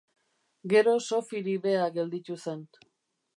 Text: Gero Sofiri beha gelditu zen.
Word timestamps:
Gero 0.71 0.95
Sofiri 1.09 1.53
beha 1.67 1.85
gelditu 1.99 2.39
zen. 2.47 2.65